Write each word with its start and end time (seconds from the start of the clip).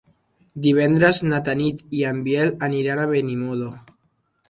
Divendres 0.63 1.19
na 1.27 1.43
Tanit 1.51 1.85
i 1.99 2.03
en 2.15 2.25
Biel 2.31 2.53
aniran 2.71 3.03
a 3.03 3.09
Benimodo. 3.15 3.73